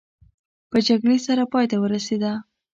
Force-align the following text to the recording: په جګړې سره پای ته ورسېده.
په 0.69 0.77
جګړې 0.87 1.17
سره 1.27 1.43
پای 1.51 1.65
ته 1.71 1.77
ورسېده. 1.79 2.31